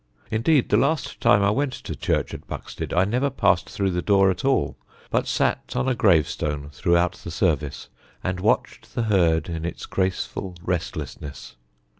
Indeed, 0.31 0.69
the 0.69 0.77
last 0.77 1.19
time 1.21 1.43
I 1.43 1.51
went 1.51 1.73
to 1.73 1.95
church 1.95 2.33
at 2.33 2.47
Buxted 2.47 2.91
I 2.91 3.05
never 3.05 3.29
passed 3.29 3.69
through 3.69 3.91
the 3.91 4.01
door 4.01 4.31
at 4.31 4.43
all, 4.43 4.75
but 5.11 5.27
sat 5.27 5.75
on 5.75 5.87
a 5.87 5.93
gravestone 5.93 6.71
throughout 6.71 7.17
the 7.23 7.29
service 7.29 7.87
and 8.23 8.39
watched 8.39 8.95
the 8.95 9.03
herd 9.03 9.47
in 9.47 9.63
its 9.63 9.85
graceful 9.85 10.55
restlessness. 10.63 11.55